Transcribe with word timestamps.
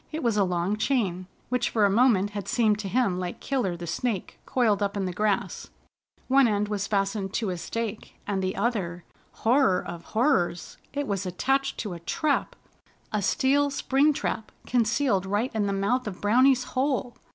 It 0.11 0.23
was 0.23 0.35
a 0.35 0.43
long 0.43 0.77
chain, 0.77 1.27
which 1.49 1.69
for 1.69 1.85
a 1.85 1.89
moment 1.91 2.31
had 2.31 2.47
seemed 2.47 2.79
to 2.79 2.87
him 2.87 3.19
like 3.19 3.39
Killer 3.39 3.77
the 3.77 3.85
Snake 3.85 4.39
coiled 4.47 4.81
up 4.81 4.97
in 4.97 5.05
the 5.05 5.13
grass. 5.13 5.69
One 6.27 6.47
end 6.47 6.69
was 6.69 6.87
fastened 6.87 7.33
to 7.35 7.51
a 7.51 7.57
stake, 7.59 8.15
and 8.25 8.41
the 8.41 8.55
other 8.55 9.03
Horror 9.43 9.79
of 9.85 10.05
Horrors! 10.05 10.79
It 10.91 11.05
was 11.05 11.27
attached 11.27 11.77
to 11.81 11.93
a 11.93 11.99
trap, 11.99 12.55
a 13.13 13.21
steel 13.21 13.69
spring 13.69 14.11
trap, 14.11 14.51
concealed 14.65 15.27
right 15.27 15.51
in 15.53 15.67
the 15.67 15.71
mouth 15.71 16.07
of 16.07 16.19
Browny's 16.19 16.63
hole. 16.63 17.15